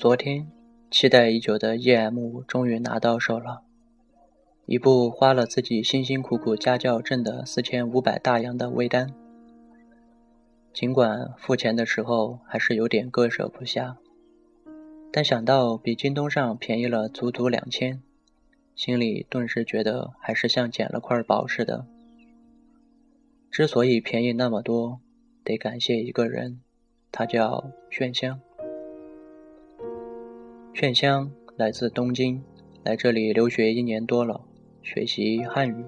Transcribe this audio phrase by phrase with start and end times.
[0.00, 0.50] 昨天，
[0.90, 3.60] 期待已久的 EM 终于拿到手了，
[4.64, 9.12] 一部花了自己辛辛苦苦家教挣的四千五百大洋的微单。
[10.72, 13.98] 尽管付钱的时候还是有点割舍不下，
[15.12, 18.00] 但想到比京东上便宜了足足两千，
[18.74, 21.84] 心里顿时觉得还是像捡了块宝似的。
[23.50, 24.98] 之所以便宜那么多，
[25.44, 26.62] 得感谢一个人，
[27.12, 28.40] 他叫炫香。
[30.80, 32.42] 炫香来自东京，
[32.84, 34.40] 来这里留学一年多了，
[34.80, 35.84] 学习汉语，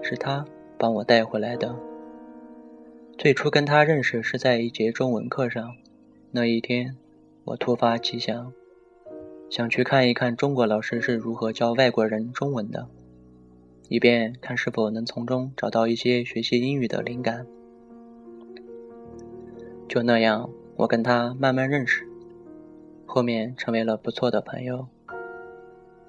[0.00, 0.44] 是他
[0.78, 1.74] 帮我带回来的。
[3.18, 5.74] 最初跟他认识是在一节中文课上，
[6.30, 6.96] 那一天
[7.46, 8.52] 我突发奇想，
[9.50, 12.86] 想去看一看中国老师是如何教外国人中文的，
[13.88, 17.44] 以便看是否能从中找到一些学习英语的灵感。
[19.88, 22.06] 就那样，我跟他慢慢认识。
[23.16, 24.86] 后面成为了不错的朋友。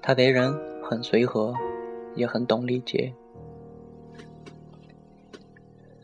[0.02, 1.54] 他为人很随和，
[2.14, 3.14] 也很懂礼节。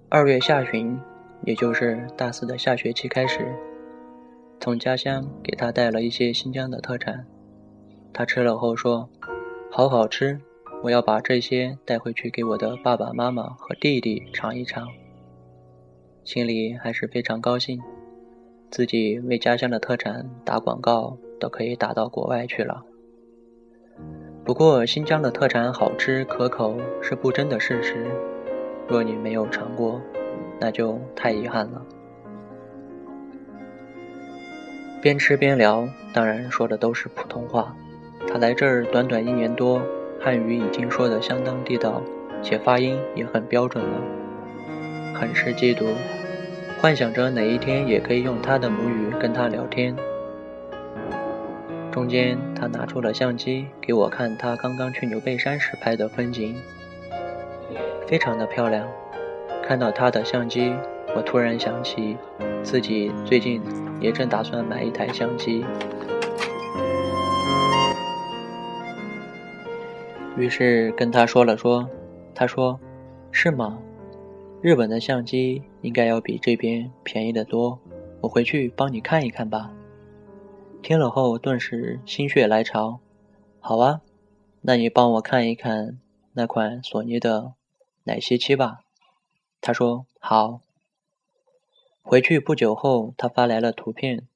[0.09, 0.99] 二月下旬，
[1.43, 3.55] 也就是大四的下学期开始，
[4.59, 7.27] 从家乡给他带了一些新疆的特产。
[8.15, 9.11] 他吃了后说
[9.71, 10.41] ：“好好吃，
[10.83, 14.89] 我要把这些带回去给我的爸爸妈妈和弟弟尝一尝。”
[16.25, 17.83] 心里还是非常高兴。
[18.71, 22.85] 自己为家乡的特产打广告，都可以打到国外去了。
[24.45, 28.07] 不过，新疆的特产好吃可口是不争的事实。
[28.87, 30.01] 若你没有尝过，
[30.61, 31.83] 那就太遗憾了。
[35.01, 37.75] 边吃边聊，当然说的都是普通话。
[38.27, 39.81] 他来这儿短短一年多，
[40.21, 42.03] 汉语已经说得相当地道，
[42.43, 44.01] 且发音也很标准了，
[45.15, 45.87] 很是嫉妒。
[46.85, 49.97] 幻想着哪一天也可以用他的母语跟他聊天。
[51.91, 56.55] 中间，他拿出了相机给我看他刚刚去牛背山时拍的风景，
[58.07, 58.87] 非常的漂亮。
[59.63, 60.75] 看到他的相机，
[61.17, 62.19] 我突然想起
[62.63, 63.63] 自己最近
[63.99, 65.65] 也正打算买一台相机，
[70.37, 71.89] 于是跟他说了说。
[72.35, 72.79] 他说
[73.33, 73.79] ：“是吗？”
[74.65, 77.79] 日本的相机应该要比这边便宜得多，
[78.23, 79.71] 我回去帮你看一看吧。
[80.81, 82.99] 听了后顿时心血来潮，
[83.61, 84.01] 好啊，
[84.63, 86.01] 那你帮我看一看
[86.33, 87.53] 那款索尼的
[88.05, 88.79] 奶昔七吧。
[89.61, 90.63] 他说好。
[92.01, 94.27] 回去不久后，他发来了图片，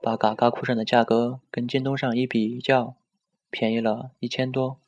[0.00, 2.94] 把嘎嘎库上的价格跟京东上一比较，
[3.50, 4.78] 便宜了一千多。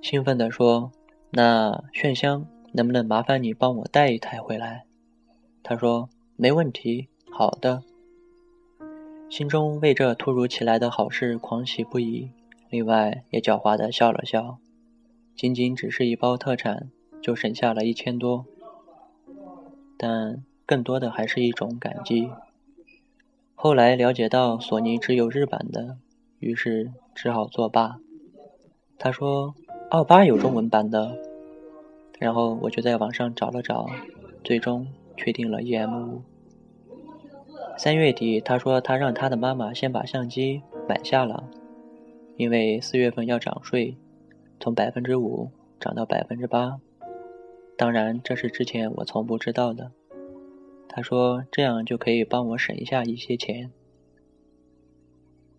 [0.00, 0.90] 兴奋地说。
[1.34, 4.84] 那炫香，能不能麻烦你帮我带一台回来？
[5.62, 7.82] 他说没问题，好的。
[9.30, 12.28] 心中为这突如其来的好事狂喜不已，
[12.68, 14.58] 另外也狡猾地笑了笑。
[15.34, 16.90] 仅仅只是一包特产，
[17.22, 18.44] 就省下了一千多，
[19.96, 22.30] 但更多的还是一种感激。
[23.54, 25.96] 后来了解到索尼只有日版的，
[26.40, 27.96] 于是只好作罢。
[28.98, 29.54] 他说。
[29.92, 31.18] 奥巴有中文版的，
[32.18, 33.84] 然后我就在网上找了找，
[34.42, 34.86] 最终
[35.18, 36.20] 确定了 EM。
[37.76, 41.44] 三月底，他说他让他的妈妈先把相机买下了，
[42.38, 43.98] 因为四月份要涨税，
[44.58, 46.80] 从百分之五涨到百分之八。
[47.76, 49.92] 当然，这是之前我从不知道的。
[50.88, 53.70] 他说这样就可以帮我省下一些钱。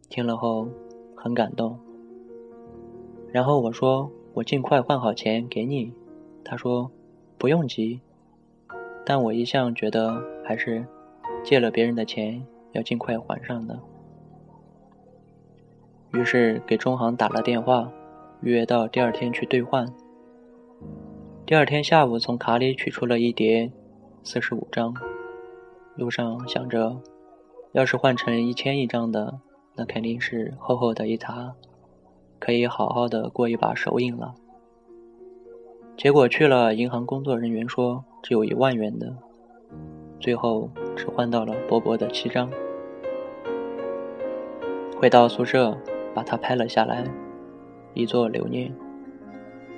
[0.10, 0.68] 听了后
[1.16, 1.78] 很感动，
[3.32, 4.12] 然后我说。
[4.36, 5.94] 我尽快换好钱给你，
[6.44, 6.90] 他说
[7.38, 8.02] 不用急，
[9.06, 10.86] 但我一向觉得还是
[11.44, 13.80] 借了别人的钱要尽快还上的。
[16.14, 17.92] 于是给中行打了电话，
[18.42, 19.86] 预约到第二天去兑换。
[21.46, 23.72] 第二天下午从卡里取出了一叠
[24.24, 24.96] 四十五张，
[25.96, 27.00] 路上想着，
[27.74, 29.40] 要是换成一千一张的，
[29.76, 31.54] 那肯定是厚厚的一沓。
[32.44, 34.36] 可以好好的过一把手瘾了。
[35.96, 39.16] 结果去了银行，工作人员说只有一万元的，
[40.20, 42.52] 最后只换到了薄薄的七张。
[45.00, 45.78] 回到宿舍，
[46.14, 47.06] 把它拍了下来，
[47.94, 48.76] 以作留念。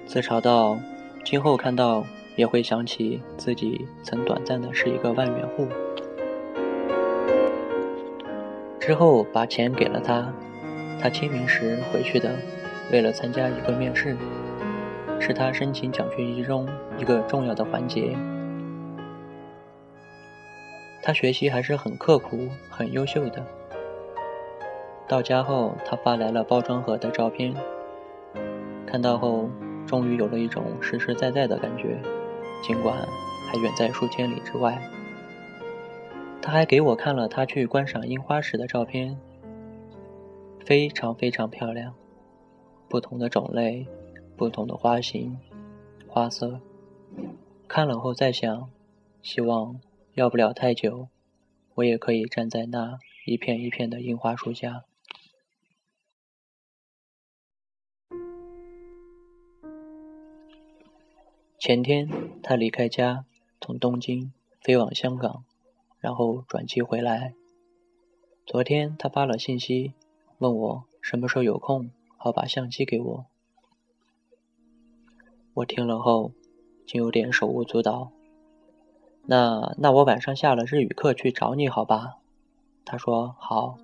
[0.07, 0.79] 自嘲道：
[1.23, 2.03] 今后看到
[2.35, 5.67] 也会想起自己曾短暂的是一个万元户。
[8.79, 10.33] 之后把钱给了他。
[10.97, 12.33] 他清明时回去的，
[12.95, 14.15] 为了参加一个面试，
[15.19, 16.65] 是他申请奖学金中
[16.97, 18.15] 一个重要的环节。
[21.01, 23.45] 他学习还是很刻苦、很优秀的。
[25.09, 27.53] 到家后，他发来了包装盒的照片。
[28.87, 29.49] 看到后，
[29.85, 31.99] 终于有了一种实实在在的感觉，
[32.61, 32.95] 尽管
[33.51, 34.81] 还远在数千里之外。
[36.41, 39.19] 他还给我看了他去观赏樱花时的照片，
[40.63, 41.93] 非常非常漂亮，
[42.87, 43.87] 不同的种类，
[44.37, 45.37] 不同的花型、
[46.07, 46.61] 花色。
[47.67, 48.69] 看了后再想，
[49.21, 49.79] 希望
[50.13, 51.09] 要不了太久，
[51.75, 54.85] 我也可以站在那一片一片的樱花树下。
[61.57, 62.07] 前天，
[62.43, 63.25] 他离开家，
[63.59, 65.43] 从东京飞往香港，
[65.99, 67.33] 然后转机回来。
[68.45, 69.93] 昨天他发了信息，
[70.37, 71.89] 问我什么时候有空，
[72.25, 73.25] 好把相机给我。
[75.53, 76.31] 我听了后，
[76.87, 78.11] 竟有点手舞足蹈。
[79.27, 82.17] 那那我晚上下了日语课去找你好吧？
[82.83, 83.77] 他说好。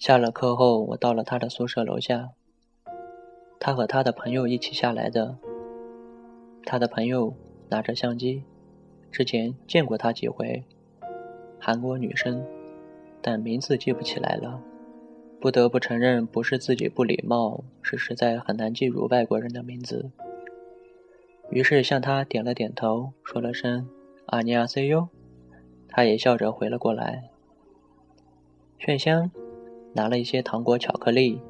[0.00, 2.30] 下了课后，我到了他的宿舍楼下。
[3.60, 5.38] 他和他的朋友一起下来的。
[6.64, 7.32] 他的朋友
[7.68, 8.42] 拿着相机，
[9.12, 10.64] 之前见过他几回，
[11.60, 12.44] 韩国女生，
[13.22, 14.60] 但名字记不起来了。
[15.40, 20.10] 不得不承认，不是自己不礼貌，是实在很难记住外国人的名字。
[21.50, 23.88] 于是向他点了点头，说了声
[24.26, 25.08] “阿尼亚塞哟”，
[25.88, 27.30] 他也笑着回了过来。
[28.78, 29.30] 炫香
[29.92, 31.40] 拿了一些糖果巧克力，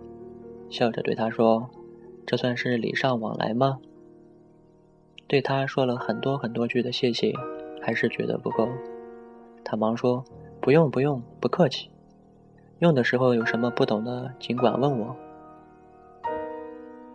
[0.68, 1.70] 笑着对他说。
[2.26, 3.78] 这算是礼尚往来吗？
[5.28, 7.32] 对他说了很多很多句的谢谢，
[7.80, 8.68] 还是觉得不够。
[9.64, 10.24] 他忙说
[10.60, 11.88] ：“不用不用，不客气。
[12.78, 15.16] 用的时候有什么不懂的，尽管问我。”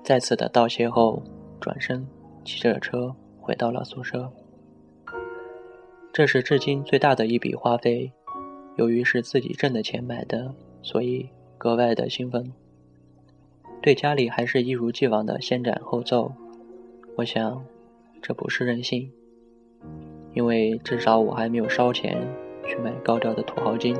[0.03, 1.21] 再次的道谢后，
[1.59, 2.07] 转身
[2.43, 4.29] 骑着车回到了宿舍。
[6.11, 8.11] 这是至今最大的一笔花费，
[8.75, 12.51] 由于是自己挣的钱买的，所以格外的兴奋。
[13.81, 16.31] 对家里还是一如既往的先斩后奏，
[17.15, 17.63] 我想，
[18.21, 19.11] 这不是任性，
[20.33, 22.27] 因为至少我还没有烧钱
[22.67, 23.95] 去买高调的土豪金，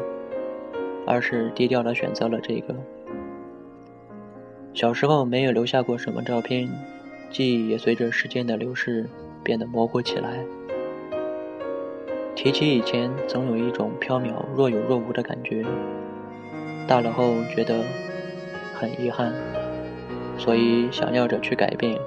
[1.05, 2.75] 而是低调的选择了这个。
[4.73, 6.69] 小时候没有留下过什么照片，
[7.29, 9.09] 记忆也随着时间的流逝
[9.43, 10.39] 变得模糊起来。
[12.35, 15.65] 提起以前，总有一种飘渺若有若无的感觉，
[16.87, 17.83] 大了后觉得
[18.73, 19.33] 很遗憾。
[20.37, 21.99] 所以想要着去改变。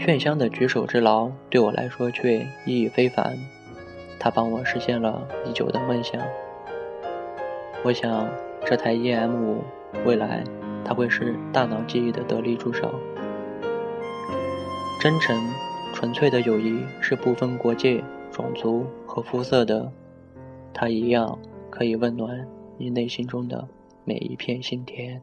[0.00, 3.36] 炫香的举手之劳对我来说却意义非凡，
[4.18, 6.20] 他帮我实现了已久的梦想。
[7.82, 8.28] 我想
[8.66, 9.64] 这台 EM 五
[10.04, 10.44] 未来
[10.84, 12.94] 它会是大脑记忆的得力助手。
[15.00, 15.34] 真诚、
[15.94, 19.90] 纯粹的友谊是不分国界、种族和肤色的，
[20.74, 21.38] 它一样
[21.70, 22.46] 可以温暖
[22.76, 23.66] 你内心中的
[24.04, 25.22] 每一片心田。